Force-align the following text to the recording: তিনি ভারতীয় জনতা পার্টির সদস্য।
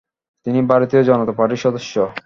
তিনি 0.45 0.59
ভারতীয় 0.61 1.01
জনতা 1.03 1.33
পার্টির 1.37 1.63
সদস্য। 1.65 1.93